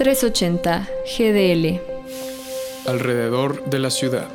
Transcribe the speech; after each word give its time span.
380 0.00 0.88
GDL. 1.04 1.78
Alrededor 2.88 3.68
de 3.68 3.78
la 3.78 3.90
ciudad. 3.90 4.30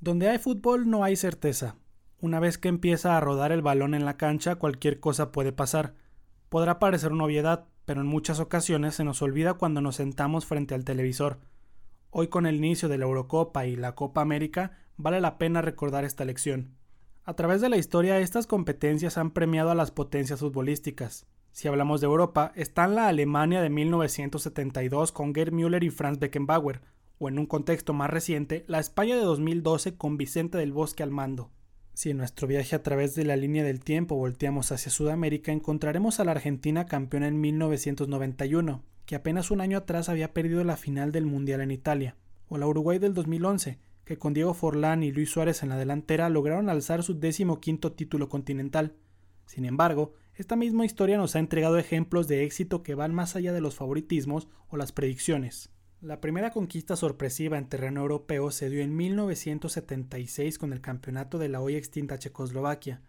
Donde 0.00 0.28
hay 0.28 0.38
fútbol 0.38 0.90
no 0.90 1.04
hay 1.04 1.14
certeza. 1.14 1.76
Una 2.18 2.40
vez 2.40 2.58
que 2.58 2.66
empieza 2.66 3.16
a 3.16 3.20
rodar 3.20 3.52
el 3.52 3.62
balón 3.62 3.94
en 3.94 4.04
la 4.04 4.16
cancha, 4.16 4.56
cualquier 4.56 4.98
cosa 4.98 5.30
puede 5.30 5.52
pasar. 5.52 5.94
Podrá 6.48 6.80
parecer 6.80 7.12
una 7.12 7.22
obviedad, 7.22 7.68
pero 7.84 8.00
en 8.00 8.08
muchas 8.08 8.40
ocasiones 8.40 8.96
se 8.96 9.04
nos 9.04 9.22
olvida 9.22 9.54
cuando 9.54 9.80
nos 9.80 9.94
sentamos 9.94 10.44
frente 10.44 10.74
al 10.74 10.84
televisor. 10.84 11.38
Hoy 12.10 12.26
con 12.26 12.46
el 12.46 12.56
inicio 12.56 12.88
de 12.88 12.98
la 12.98 13.04
Eurocopa 13.04 13.64
y 13.66 13.76
la 13.76 13.94
Copa 13.94 14.22
América, 14.22 14.72
vale 14.96 15.20
la 15.20 15.38
pena 15.38 15.62
recordar 15.62 16.04
esta 16.04 16.24
lección. 16.24 16.74
A 17.22 17.34
través 17.34 17.60
de 17.60 17.68
la 17.68 17.76
historia, 17.76 18.18
estas 18.18 18.48
competencias 18.48 19.18
han 19.18 19.30
premiado 19.30 19.70
a 19.70 19.76
las 19.76 19.92
potencias 19.92 20.40
futbolísticas. 20.40 21.28
Si 21.54 21.68
hablamos 21.68 22.00
de 22.00 22.06
Europa, 22.06 22.50
están 22.56 22.96
la 22.96 23.06
Alemania 23.06 23.62
de 23.62 23.70
1972 23.70 25.12
con 25.12 25.32
Gerd 25.32 25.52
Müller 25.52 25.84
y 25.84 25.90
Franz 25.90 26.18
Beckenbauer, 26.18 26.80
o 27.18 27.28
en 27.28 27.38
un 27.38 27.46
contexto 27.46 27.92
más 27.92 28.10
reciente, 28.10 28.64
la 28.66 28.80
España 28.80 29.14
de 29.14 29.22
2012 29.22 29.96
con 29.96 30.16
Vicente 30.16 30.58
del 30.58 30.72
Bosque 30.72 31.04
al 31.04 31.12
mando. 31.12 31.52
Si 31.92 32.10
en 32.10 32.16
nuestro 32.16 32.48
viaje 32.48 32.74
a 32.74 32.82
través 32.82 33.14
de 33.14 33.24
la 33.24 33.36
línea 33.36 33.62
del 33.62 33.84
tiempo 33.84 34.16
volteamos 34.16 34.72
hacia 34.72 34.90
Sudamérica, 34.90 35.52
encontraremos 35.52 36.18
a 36.18 36.24
la 36.24 36.32
Argentina 36.32 36.86
campeona 36.86 37.28
en 37.28 37.40
1991, 37.40 38.82
que 39.06 39.14
apenas 39.14 39.52
un 39.52 39.60
año 39.60 39.78
atrás 39.78 40.08
había 40.08 40.34
perdido 40.34 40.64
la 40.64 40.76
final 40.76 41.12
del 41.12 41.24
Mundial 41.24 41.60
en 41.60 41.70
Italia, 41.70 42.16
o 42.48 42.58
la 42.58 42.66
Uruguay 42.66 42.98
del 42.98 43.14
2011, 43.14 43.78
que 44.04 44.18
con 44.18 44.34
Diego 44.34 44.54
Forlán 44.54 45.04
y 45.04 45.12
Luis 45.12 45.30
Suárez 45.30 45.62
en 45.62 45.68
la 45.68 45.76
delantera 45.76 46.28
lograron 46.30 46.68
alzar 46.68 47.04
su 47.04 47.20
décimo 47.20 47.60
quinto 47.60 47.92
título 47.92 48.28
continental. 48.28 48.96
Sin 49.46 49.64
embargo, 49.66 50.14
esta 50.36 50.56
misma 50.56 50.84
historia 50.84 51.16
nos 51.16 51.36
ha 51.36 51.38
entregado 51.38 51.78
ejemplos 51.78 52.28
de 52.28 52.44
éxito 52.44 52.82
que 52.82 52.94
van 52.94 53.14
más 53.14 53.36
allá 53.36 53.52
de 53.52 53.60
los 53.60 53.74
favoritismos 53.74 54.48
o 54.68 54.76
las 54.76 54.92
predicciones. 54.92 55.70
La 56.00 56.20
primera 56.20 56.50
conquista 56.50 56.96
sorpresiva 56.96 57.56
en 57.56 57.68
terreno 57.68 58.02
europeo 58.02 58.50
se 58.50 58.68
dio 58.68 58.82
en 58.82 58.94
1976 58.94 60.58
con 60.58 60.72
el 60.72 60.80
campeonato 60.80 61.38
de 61.38 61.48
la 61.48 61.60
hoy 61.60 61.76
extinta 61.76 62.18
Checoslovaquia, 62.18 63.02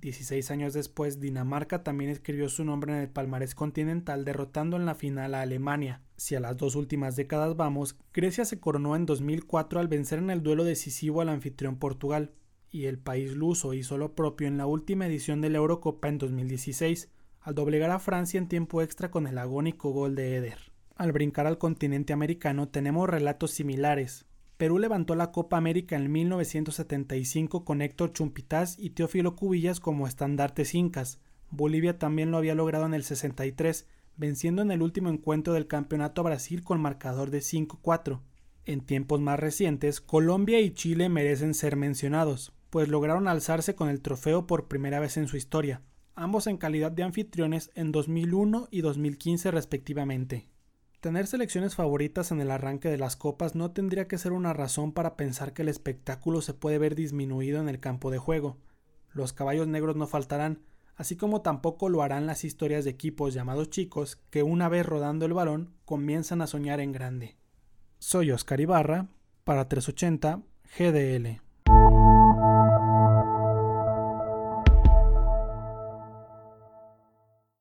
16 0.00 0.50
años 0.50 0.74
después, 0.74 1.20
Dinamarca 1.20 1.82
también 1.82 2.10
escribió 2.10 2.48
su 2.48 2.64
nombre 2.64 2.92
en 2.92 3.00
el 3.00 3.08
palmarés 3.08 3.54
continental 3.54 4.24
derrotando 4.24 4.76
en 4.76 4.84
la 4.84 4.94
final 4.94 5.34
a 5.34 5.40
Alemania. 5.40 6.02
Si 6.16 6.34
a 6.34 6.40
las 6.40 6.56
dos 6.56 6.76
últimas 6.76 7.16
décadas 7.16 7.56
vamos, 7.56 7.96
Grecia 8.12 8.44
se 8.44 8.60
coronó 8.60 8.94
en 8.94 9.06
2004 9.06 9.80
al 9.80 9.88
vencer 9.88 10.18
en 10.18 10.30
el 10.30 10.42
duelo 10.42 10.64
decisivo 10.64 11.22
al 11.22 11.30
anfitrión 11.30 11.76
Portugal, 11.76 12.32
y 12.76 12.86
el 12.86 12.98
país 12.98 13.34
luso 13.34 13.74
hizo 13.74 13.98
lo 13.98 14.14
propio 14.14 14.46
en 14.46 14.58
la 14.58 14.66
última 14.66 15.06
edición 15.06 15.40
de 15.40 15.50
la 15.50 15.58
Eurocopa 15.58 16.08
en 16.08 16.18
2016, 16.18 17.10
al 17.40 17.54
doblegar 17.54 17.90
a 17.90 17.98
Francia 17.98 18.38
en 18.38 18.48
tiempo 18.48 18.82
extra 18.82 19.10
con 19.10 19.26
el 19.26 19.38
agónico 19.38 19.90
gol 19.90 20.14
de 20.14 20.36
Eder. 20.36 20.58
Al 20.94 21.12
brincar 21.12 21.46
al 21.46 21.58
continente 21.58 22.12
americano 22.12 22.68
tenemos 22.68 23.08
relatos 23.08 23.52
similares, 23.52 24.26
Perú 24.56 24.78
levantó 24.78 25.14
la 25.14 25.32
Copa 25.32 25.58
América 25.58 25.96
en 25.96 26.10
1975 26.10 27.64
con 27.64 27.82
Héctor 27.82 28.14
Chumpitaz 28.14 28.78
y 28.78 28.90
Teófilo 28.90 29.36
Cubillas 29.36 29.80
como 29.80 30.06
estandartes 30.06 30.74
incas. 30.74 31.20
Bolivia 31.50 31.98
también 31.98 32.30
lo 32.30 32.38
había 32.38 32.54
logrado 32.54 32.86
en 32.86 32.94
el 32.94 33.04
63, 33.04 33.86
venciendo 34.16 34.62
en 34.62 34.70
el 34.70 34.80
último 34.80 35.10
encuentro 35.10 35.52
del 35.52 35.66
campeonato 35.66 36.22
a 36.22 36.24
Brasil 36.24 36.64
con 36.64 36.80
marcador 36.80 37.30
de 37.30 37.40
5-4. 37.40 38.20
En 38.64 38.80
tiempos 38.80 39.20
más 39.20 39.38
recientes, 39.38 40.00
Colombia 40.00 40.58
y 40.60 40.70
Chile 40.70 41.10
merecen 41.10 41.52
ser 41.52 41.76
mencionados, 41.76 42.55
pues 42.70 42.88
lograron 42.88 43.28
alzarse 43.28 43.74
con 43.74 43.88
el 43.88 44.00
trofeo 44.00 44.46
por 44.46 44.68
primera 44.68 45.00
vez 45.00 45.16
en 45.16 45.28
su 45.28 45.36
historia, 45.36 45.82
ambos 46.14 46.46
en 46.46 46.56
calidad 46.56 46.92
de 46.92 47.02
anfitriones 47.02 47.70
en 47.74 47.92
2001 47.92 48.68
y 48.70 48.80
2015 48.80 49.50
respectivamente. 49.50 50.48
Tener 51.00 51.26
selecciones 51.26 51.74
favoritas 51.74 52.32
en 52.32 52.40
el 52.40 52.50
arranque 52.50 52.88
de 52.88 52.98
las 52.98 53.16
copas 53.16 53.54
no 53.54 53.70
tendría 53.70 54.08
que 54.08 54.18
ser 54.18 54.32
una 54.32 54.52
razón 54.52 54.92
para 54.92 55.16
pensar 55.16 55.52
que 55.52 55.62
el 55.62 55.68
espectáculo 55.68 56.40
se 56.40 56.54
puede 56.54 56.78
ver 56.78 56.94
disminuido 56.94 57.60
en 57.60 57.68
el 57.68 57.80
campo 57.80 58.10
de 58.10 58.18
juego. 58.18 58.56
Los 59.12 59.32
caballos 59.32 59.68
negros 59.68 59.94
no 59.96 60.06
faltarán, 60.06 60.62
así 60.96 61.16
como 61.16 61.42
tampoco 61.42 61.88
lo 61.88 62.02
harán 62.02 62.26
las 62.26 62.44
historias 62.44 62.84
de 62.84 62.90
equipos 62.90 63.34
llamados 63.34 63.70
chicos 63.70 64.16
que 64.30 64.42
una 64.42 64.68
vez 64.68 64.84
rodando 64.84 65.26
el 65.26 65.34
balón 65.34 65.74
comienzan 65.84 66.42
a 66.42 66.46
soñar 66.46 66.80
en 66.80 66.92
grande. 66.92 67.36
Soy 67.98 68.30
Oscar 68.32 68.60
Ibarra, 68.60 69.08
para 69.44 69.68
380 69.68 70.42
GDL. 70.76 71.45